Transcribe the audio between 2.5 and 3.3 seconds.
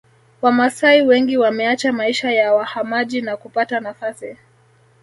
wahamaji